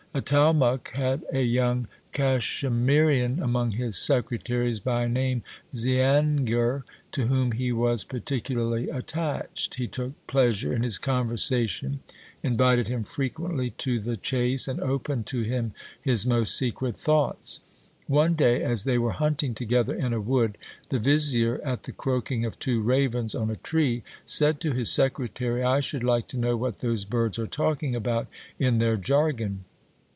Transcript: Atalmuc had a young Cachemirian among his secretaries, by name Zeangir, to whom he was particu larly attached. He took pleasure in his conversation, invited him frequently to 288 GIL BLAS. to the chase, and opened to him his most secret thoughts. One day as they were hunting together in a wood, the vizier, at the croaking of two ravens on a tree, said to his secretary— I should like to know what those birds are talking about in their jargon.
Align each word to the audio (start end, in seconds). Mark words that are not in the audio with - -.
Atalmuc 0.13 0.89
had 0.89 1.23
a 1.31 1.39
young 1.39 1.87
Cachemirian 2.11 3.41
among 3.41 3.71
his 3.71 3.97
secretaries, 3.97 4.81
by 4.81 5.07
name 5.07 5.41
Zeangir, 5.73 6.83
to 7.13 7.27
whom 7.27 7.53
he 7.53 7.71
was 7.71 8.03
particu 8.03 8.57
larly 8.57 8.93
attached. 8.93 9.75
He 9.75 9.87
took 9.87 10.11
pleasure 10.27 10.73
in 10.73 10.83
his 10.83 10.97
conversation, 10.97 12.01
invited 12.43 12.89
him 12.89 13.05
frequently 13.05 13.69
to 13.69 14.01
288 14.01 14.03
GIL 14.03 14.03
BLAS. 14.03 14.05
to 14.05 14.09
the 14.09 14.17
chase, 14.17 14.67
and 14.67 14.81
opened 14.81 15.27
to 15.27 15.43
him 15.43 15.73
his 16.01 16.27
most 16.27 16.57
secret 16.57 16.97
thoughts. 16.97 17.61
One 18.07 18.33
day 18.33 18.61
as 18.63 18.83
they 18.83 18.97
were 18.97 19.11
hunting 19.13 19.55
together 19.55 19.95
in 19.95 20.11
a 20.11 20.19
wood, 20.19 20.57
the 20.89 20.99
vizier, 20.99 21.61
at 21.63 21.83
the 21.83 21.93
croaking 21.93 22.43
of 22.43 22.59
two 22.59 22.81
ravens 22.81 23.33
on 23.33 23.49
a 23.49 23.55
tree, 23.55 24.03
said 24.25 24.59
to 24.59 24.73
his 24.73 24.91
secretary— 24.91 25.63
I 25.63 25.79
should 25.79 26.03
like 26.03 26.27
to 26.27 26.37
know 26.37 26.57
what 26.57 26.79
those 26.79 27.05
birds 27.05 27.39
are 27.39 27.47
talking 27.47 27.95
about 27.95 28.27
in 28.59 28.79
their 28.79 28.97
jargon. 28.97 29.63